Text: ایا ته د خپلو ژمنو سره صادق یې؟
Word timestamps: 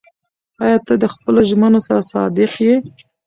ایا 0.63 0.77
ته 0.85 0.93
د 1.01 1.05
خپلو 1.13 1.39
ژمنو 1.49 1.79
سره 1.87 2.01
صادق 2.11 2.51
یې؟ 2.65 2.73